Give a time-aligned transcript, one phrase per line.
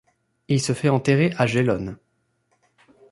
[0.47, 1.95] Il se fait enterrer à Gellone.